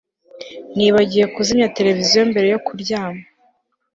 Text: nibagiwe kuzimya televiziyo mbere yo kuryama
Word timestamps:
nibagiwe 0.75 1.25
kuzimya 1.35 1.71
televiziyo 1.77 2.21
mbere 2.31 2.47
yo 2.53 2.59
kuryama 2.65 3.23